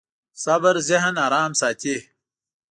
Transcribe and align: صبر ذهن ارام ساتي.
صبر 0.43 0.75
ذهن 0.89 1.15
ارام 1.27 1.51
ساتي. 1.61 1.97